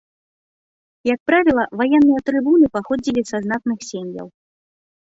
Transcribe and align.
Як 1.13 1.19
правіла, 1.31 1.67
ваенныя 1.83 2.25
трыбуны 2.31 2.65
паходзілі 2.79 3.21
са 3.33 3.37
знатных 3.47 3.79
сем'яў. 3.91 4.27